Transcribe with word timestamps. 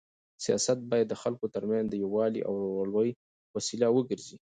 سیاست 0.45 0.77
باید 0.91 1.07
د 1.09 1.15
خلکو 1.21 1.45
تر 1.55 1.63
منځ 1.69 1.85
د 1.89 1.93
یووالي 2.03 2.41
او 2.49 2.53
ورورولۍ 2.79 3.09
وسیله 3.55 3.87
وګرځي. 3.91 4.37